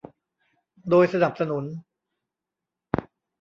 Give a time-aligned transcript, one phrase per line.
[0.89, 1.65] โดยสนับสนุน